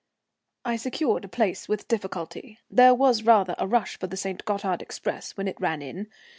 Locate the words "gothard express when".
4.45-5.47